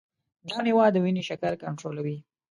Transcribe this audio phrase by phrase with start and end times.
[0.49, 2.17] دا مېوه د وینې شکر کنټرولوي.